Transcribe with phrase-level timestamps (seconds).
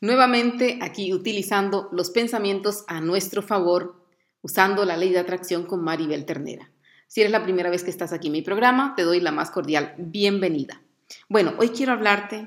[0.00, 4.04] Nuevamente aquí utilizando los pensamientos a nuestro favor,
[4.42, 6.70] usando la ley de atracción con Maribel Ternera.
[7.06, 9.50] Si eres la primera vez que estás aquí en mi programa, te doy la más
[9.50, 10.82] cordial bienvenida.
[11.30, 12.46] Bueno, hoy quiero hablarte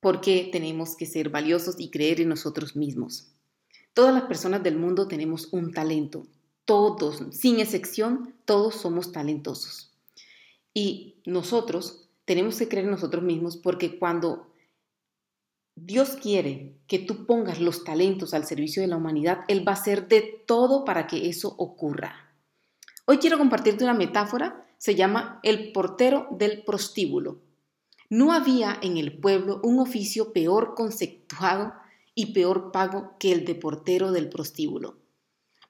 [0.00, 3.28] por qué tenemos que ser valiosos y creer en nosotros mismos.
[3.94, 6.26] Todas las personas del mundo tenemos un talento.
[6.64, 9.92] Todos, sin excepción, todos somos talentosos.
[10.74, 14.49] Y nosotros tenemos que creer en nosotros mismos porque cuando
[15.82, 19.76] Dios quiere que tú pongas los talentos al servicio de la humanidad, Él va a
[19.76, 22.34] hacer de todo para que eso ocurra.
[23.06, 27.40] Hoy quiero compartirte una metáfora, se llama el portero del prostíbulo.
[28.10, 31.72] No había en el pueblo un oficio peor conceptuado
[32.14, 34.98] y peor pago que el de portero del prostíbulo.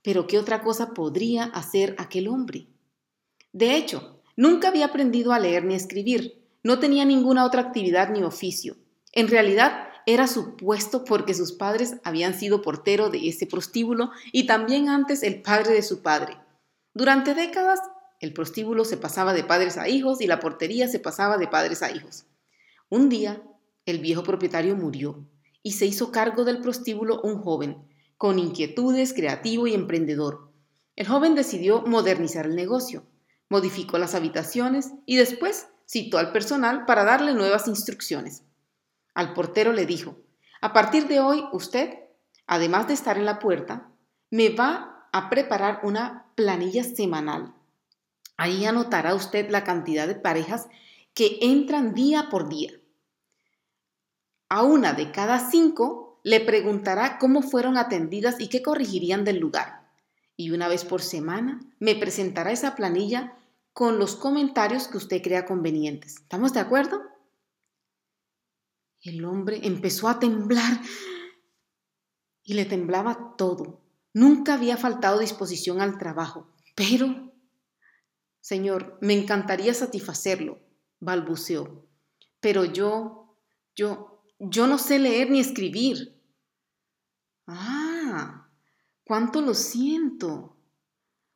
[0.02, 2.66] Pero ¿qué otra cosa podría hacer aquel hombre?
[3.52, 8.10] De hecho, nunca había aprendido a leer ni a escribir, no tenía ninguna otra actividad
[8.10, 8.76] ni oficio.
[9.12, 14.88] En realidad, era supuesto porque sus padres habían sido portero de ese prostíbulo y también
[14.88, 16.36] antes el padre de su padre.
[16.94, 17.80] Durante décadas,
[18.20, 21.82] el prostíbulo se pasaba de padres a hijos y la portería se pasaba de padres
[21.82, 22.26] a hijos.
[22.88, 23.42] Un día,
[23.86, 25.26] el viejo propietario murió
[25.62, 27.76] y se hizo cargo del prostíbulo un joven,
[28.16, 30.50] con inquietudes, creativo y emprendedor.
[30.96, 33.04] El joven decidió modernizar el negocio,
[33.48, 38.42] modificó las habitaciones y después citó al personal para darle nuevas instrucciones.
[39.20, 40.16] Al portero le dijo,
[40.62, 41.92] a partir de hoy usted,
[42.46, 43.90] además de estar en la puerta,
[44.30, 47.52] me va a preparar una planilla semanal.
[48.38, 50.68] Ahí anotará usted la cantidad de parejas
[51.12, 52.72] que entran día por día.
[54.48, 59.86] A una de cada cinco le preguntará cómo fueron atendidas y qué corregirían del lugar.
[60.34, 63.34] Y una vez por semana me presentará esa planilla
[63.74, 66.16] con los comentarios que usted crea convenientes.
[66.16, 67.02] ¿Estamos de acuerdo?
[69.02, 70.80] El hombre empezó a temblar
[72.42, 73.80] y le temblaba todo.
[74.12, 77.32] Nunca había faltado disposición al trabajo, pero,
[78.40, 80.58] Señor, me encantaría satisfacerlo,
[80.98, 81.86] balbuceó.
[82.40, 83.36] Pero yo,
[83.74, 86.20] yo, yo no sé leer ni escribir.
[87.46, 88.48] Ah,
[89.04, 90.56] cuánto lo siento.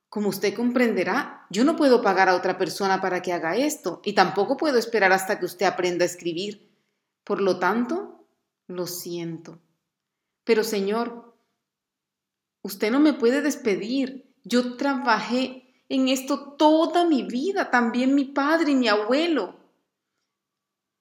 [0.08, 4.12] Como usted comprenderá, yo no puedo pagar a otra persona para que haga esto y
[4.12, 6.73] tampoco puedo esperar hasta que usted aprenda a escribir.
[7.24, 8.26] Por lo tanto,
[8.66, 9.58] lo siento.
[10.44, 11.34] Pero Señor,
[12.62, 14.30] usted no me puede despedir.
[14.44, 19.58] Yo trabajé en esto toda mi vida, también mi padre y mi abuelo.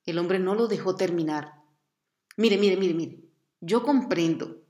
[0.05, 1.53] El hombre no lo dejó terminar.
[2.37, 3.23] Mire, mire, mire, mire,
[3.61, 4.63] yo comprendo,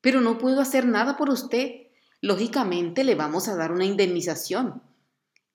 [0.00, 1.88] pero no puedo hacer nada por usted.
[2.20, 4.82] Lógicamente le vamos a dar una indemnización.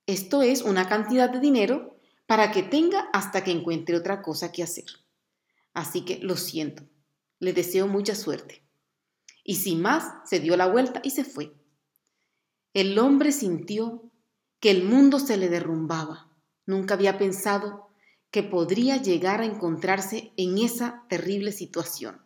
[0.06, 4.64] Esto es una cantidad de dinero para que tenga hasta que encuentre otra cosa que
[4.64, 4.86] hacer.
[5.76, 6.84] Así que lo siento,
[7.40, 8.64] le deseo mucha suerte.
[9.44, 11.54] Y sin más, se dio la vuelta y se fue.
[12.74, 14.10] El hombre sintió
[14.62, 16.32] que el mundo se le derrumbaba.
[16.66, 17.90] Nunca había pensado
[18.32, 22.22] que podría llegar a encontrarse en esa terrible situación.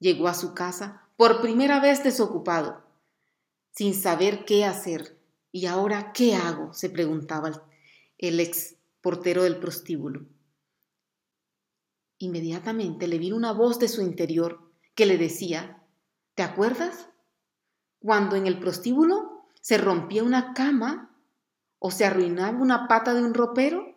[0.00, 2.82] Llegó a su casa por primera vez desocupado,
[3.72, 5.18] sin saber qué hacer.
[5.52, 6.72] ¿Y ahora qué hago?
[6.72, 7.62] se preguntaba
[8.16, 10.26] el ex portero del prostíbulo.
[12.18, 15.84] Inmediatamente le vino una voz de su interior que le decía,
[16.34, 17.08] ¿te acuerdas?
[18.00, 21.16] Cuando en el prostíbulo se rompía una cama
[21.78, 23.94] o se arruinaba una pata de un ropero,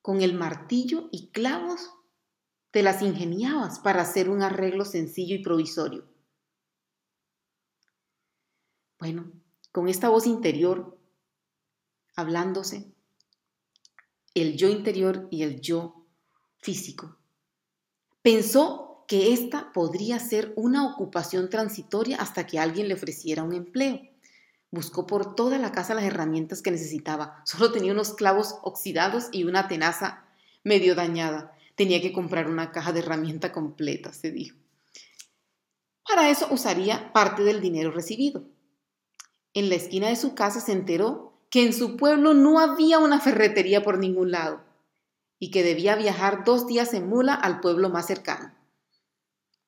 [0.00, 1.90] con el martillo y clavos
[2.72, 6.06] te las ingeniabas para hacer un arreglo sencillo y provisorio.
[8.98, 9.30] Bueno,
[9.72, 10.98] con esta voz interior,
[12.16, 12.90] hablándose,
[14.34, 16.01] el yo interior y el yo
[16.62, 17.16] físico.
[18.22, 24.00] Pensó que esta podría ser una ocupación transitoria hasta que alguien le ofreciera un empleo.
[24.70, 27.42] Buscó por toda la casa las herramientas que necesitaba.
[27.44, 30.24] Solo tenía unos clavos oxidados y una tenaza
[30.64, 31.54] medio dañada.
[31.74, 34.56] Tenía que comprar una caja de herramienta completa, se dijo.
[36.08, 38.44] Para eso usaría parte del dinero recibido.
[39.52, 43.20] En la esquina de su casa se enteró que en su pueblo no había una
[43.20, 44.71] ferretería por ningún lado
[45.42, 48.54] y que debía viajar dos días en mula al pueblo más cercano.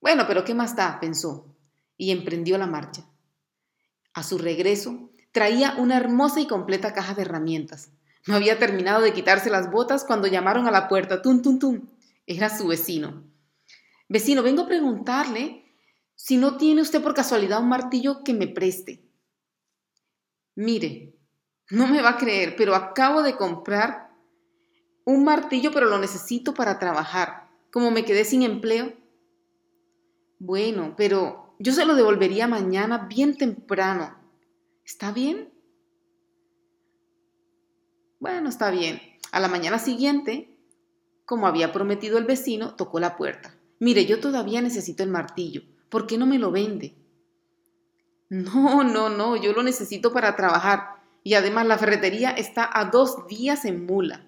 [0.00, 1.00] Bueno, pero ¿qué más da?
[1.00, 1.52] pensó,
[1.96, 3.04] y emprendió la marcha.
[4.12, 7.90] A su regreso, traía una hermosa y completa caja de herramientas.
[8.24, 11.22] No había terminado de quitarse las botas cuando llamaron a la puerta.
[11.22, 11.88] Tum, tum, tum.
[12.24, 13.24] Era su vecino.
[14.08, 15.64] Vecino, vengo a preguntarle
[16.14, 19.02] si no tiene usted por casualidad un martillo que me preste.
[20.54, 21.16] Mire,
[21.70, 24.03] no me va a creer, pero acabo de comprar
[25.04, 27.48] un martillo, pero lo necesito para trabajar.
[27.70, 28.92] Como me quedé sin empleo.
[30.38, 34.16] Bueno, pero yo se lo devolvería mañana bien temprano.
[34.84, 35.52] ¿Está bien?
[38.18, 39.00] Bueno, está bien.
[39.32, 40.56] A la mañana siguiente,
[41.24, 43.54] como había prometido el vecino, tocó la puerta.
[43.78, 45.62] Mire, yo todavía necesito el martillo.
[45.88, 46.94] ¿Por qué no me lo vende?
[48.28, 50.96] No, no, no, yo lo necesito para trabajar.
[51.22, 54.26] Y además la ferretería está a dos días en mula.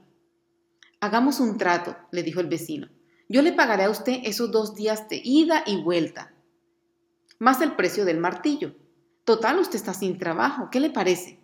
[1.01, 2.89] Hagamos un trato, le dijo el vecino.
[3.29, 6.35] Yo le pagaré a usted esos dos días de ida y vuelta,
[7.39, 8.75] más el precio del martillo.
[9.25, 10.69] Total, usted está sin trabajo.
[10.71, 11.41] ¿Qué le parece?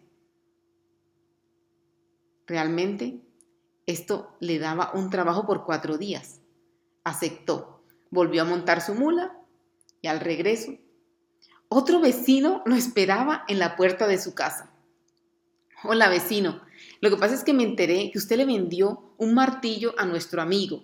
[2.46, 3.20] Realmente,
[3.86, 6.40] esto le daba un trabajo por cuatro días.
[7.04, 7.84] Aceptó.
[8.10, 9.36] Volvió a montar su mula
[10.02, 10.76] y al regreso,
[11.68, 14.70] otro vecino lo esperaba en la puerta de su casa.
[15.84, 16.60] Hola vecino,
[17.00, 20.42] lo que pasa es que me enteré que usted le vendió un martillo a nuestro
[20.42, 20.82] amigo.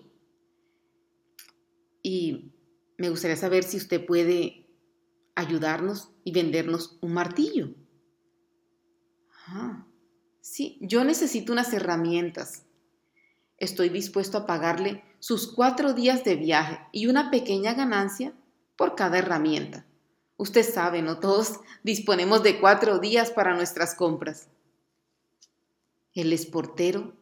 [2.05, 2.53] Y
[2.97, 4.65] me gustaría saber si usted puede
[5.35, 7.75] ayudarnos y vendernos un martillo.
[9.49, 9.85] Ah,
[10.41, 12.63] sí, yo necesito unas herramientas.
[13.57, 18.35] Estoy dispuesto a pagarle sus cuatro días de viaje y una pequeña ganancia
[18.77, 19.85] por cada herramienta.
[20.37, 24.47] Usted sabe, no todos disponemos de cuatro días para nuestras compras.
[26.15, 27.19] El esportero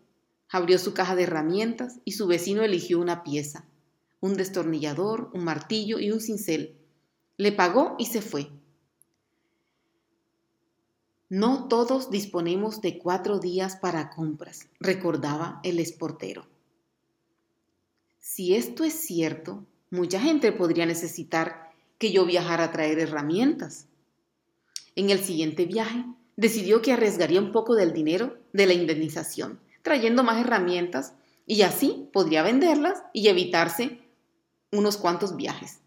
[0.51, 3.65] abrió su caja de herramientas y su vecino eligió una pieza,
[4.21, 6.77] un destornillador, un martillo y un cincel.
[7.37, 8.51] Le pagó y se fue.
[11.29, 16.47] No todos disponemos de cuatro días para compras, recordaba el esportero.
[18.21, 23.87] Si esto es cierto, mucha gente podría necesitar que yo viajara a traer herramientas.
[24.95, 26.05] En el siguiente viaje,
[26.37, 31.15] decidió que arriesgaría un poco del dinero de la indemnización, trayendo más herramientas
[31.47, 34.01] y así podría venderlas y evitarse
[34.73, 35.79] unos cuantos viajes.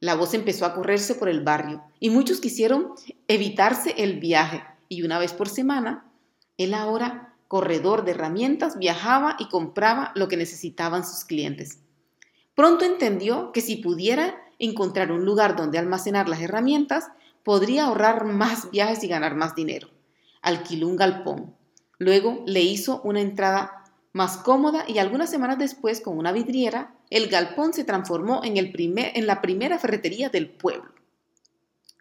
[0.00, 2.94] La voz empezó a correrse por el barrio y muchos quisieron
[3.28, 6.10] evitarse el viaje y una vez por semana,
[6.56, 11.80] él ahora, corredor de herramientas, viajaba y compraba lo que necesitaban sus clientes.
[12.54, 17.08] Pronto entendió que si pudiera encontrar un lugar donde almacenar las herramientas,
[17.44, 19.88] podría ahorrar más viajes y ganar más dinero.
[20.40, 21.55] Alquiló un galpón.
[21.98, 27.28] Luego le hizo una entrada más cómoda y algunas semanas después, con una vidriera, el
[27.28, 30.90] galpón se transformó en, el primer, en la primera ferretería del pueblo.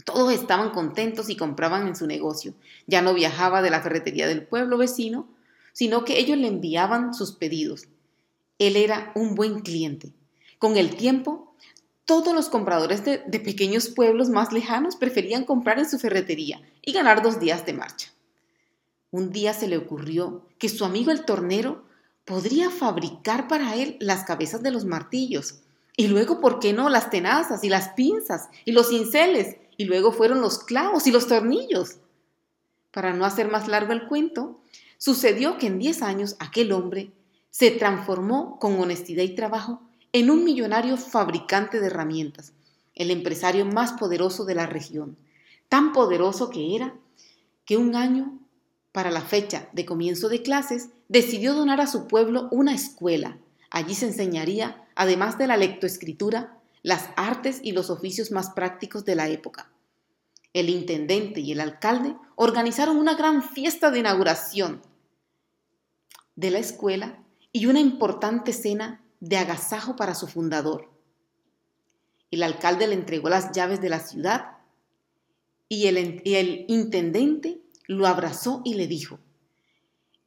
[0.05, 2.53] Todos estaban contentos y compraban en su negocio.
[2.87, 5.27] Ya no viajaba de la ferretería del pueblo vecino,
[5.73, 7.87] sino que ellos le enviaban sus pedidos.
[8.59, 10.13] Él era un buen cliente.
[10.59, 11.53] Con el tiempo
[12.05, 17.23] todos los compradores de, pequeños pueblos más lejanos preferían comprar en su ferretería y ganar
[17.23, 18.11] dos días de marcha.
[19.11, 21.83] Un día se le ocurrió que su amigo el tornero
[22.25, 25.59] podría fabricar para él las cabezas de los martillos
[25.95, 30.11] y luego, ¿por qué no?, las tenazas y las pinzas y los cinceles y luego
[30.11, 31.97] fueron los clavos y los tornillos.
[32.91, 34.59] Para no hacer más largo el cuento,
[34.97, 37.11] sucedió que en diez años aquel hombre
[37.51, 39.81] se transformó con honestidad y trabajo
[40.11, 42.53] en un millonario fabricante de herramientas,
[42.95, 45.17] el empresario más poderoso de la región,
[45.69, 46.95] tan poderoso que era
[47.65, 48.39] que un año,
[48.95, 53.37] para la fecha de comienzo de clases, decidió donar a su pueblo una escuela.
[53.69, 59.15] Allí se enseñaría, además de la lectoescritura, las artes y los oficios más prácticos de
[59.15, 59.69] la época.
[60.53, 64.81] El intendente y el alcalde organizaron una gran fiesta de inauguración
[66.37, 67.21] de la escuela
[67.51, 70.89] y una importante cena de agasajo para su fundador.
[72.31, 74.59] El alcalde le entregó las llaves de la ciudad
[75.67, 79.19] y el, el intendente lo abrazó y le dijo,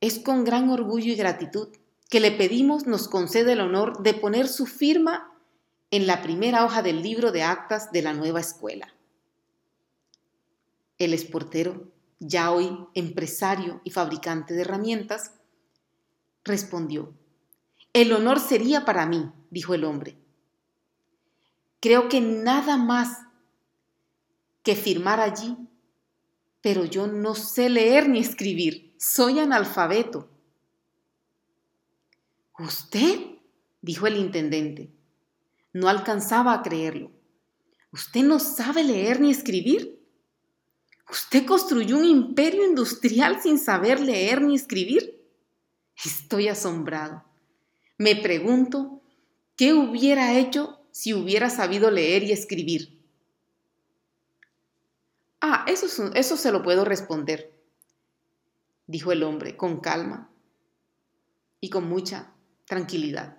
[0.00, 1.68] es con gran orgullo y gratitud
[2.08, 5.32] que le pedimos nos concede el honor de poner su firma
[5.90, 8.94] en la primera hoja del libro de actas de la nueva escuela.
[10.98, 11.88] El esportero,
[12.18, 15.32] ya hoy empresario y fabricante de herramientas,
[16.44, 17.12] respondió,
[17.92, 20.16] el honor sería para mí, dijo el hombre.
[21.80, 23.18] Creo que nada más
[24.62, 25.56] que firmar allí,
[26.68, 30.28] pero yo no sé leer ni escribir, soy analfabeto.
[32.58, 33.20] ¿Usted?
[33.80, 34.92] dijo el intendente.
[35.72, 37.10] No alcanzaba a creerlo.
[37.90, 39.98] ¿Usted no sabe leer ni escribir?
[41.10, 45.26] ¿Usted construyó un imperio industrial sin saber leer ni escribir?
[46.04, 47.25] Estoy asombrado.
[47.96, 49.00] Me pregunto,
[49.56, 52.97] ¿qué hubiera hecho si hubiera sabido leer y escribir?
[55.40, 57.52] Ah, eso, eso se lo puedo responder,
[58.87, 60.30] dijo el hombre con calma
[61.61, 62.33] y con mucha
[62.64, 63.38] tranquilidad.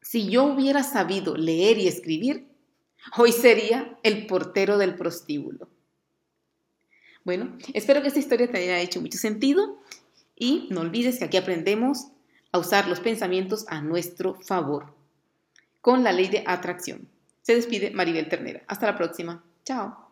[0.00, 2.54] Si yo hubiera sabido leer y escribir,
[3.16, 5.68] Hoy sería el portero del prostíbulo.
[7.24, 9.80] Bueno, espero que esta historia te haya hecho mucho sentido
[10.36, 12.08] y no olvides que aquí aprendemos
[12.52, 14.94] a usar los pensamientos a nuestro favor
[15.80, 17.08] con la ley de atracción.
[17.42, 18.62] Se despide Maribel Ternera.
[18.66, 19.44] Hasta la próxima.
[19.64, 20.03] Chao.